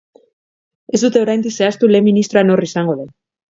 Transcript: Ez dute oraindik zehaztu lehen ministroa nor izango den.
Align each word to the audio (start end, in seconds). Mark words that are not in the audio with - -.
Ez 0.97 1.01
dute 1.03 1.21
oraindik 1.27 1.55
zehaztu 1.61 1.91
lehen 1.93 2.09
ministroa 2.09 2.47
nor 2.51 2.67
izango 2.71 2.99
den. 3.05 3.15